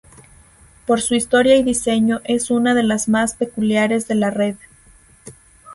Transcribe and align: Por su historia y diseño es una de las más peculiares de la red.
Por 0.87 0.99
su 0.99 1.13
historia 1.13 1.55
y 1.57 1.61
diseño 1.63 2.21
es 2.23 2.49
una 2.49 2.73
de 2.73 2.81
las 2.81 3.07
más 3.07 3.35
peculiares 3.35 4.07
de 4.07 4.15
la 4.15 4.31
red. 4.31 4.55